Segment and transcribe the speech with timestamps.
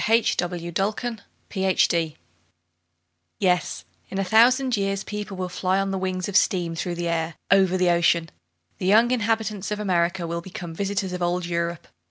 [0.07, 1.21] IN A THOUSAND
[1.53, 2.13] YEARS
[3.37, 7.07] Yes, in a thousand years people will fly on the wings of steam through the
[7.07, 8.31] air, over the ocean!
[8.79, 11.87] The young inhabitants of America will become visitors of old Europe.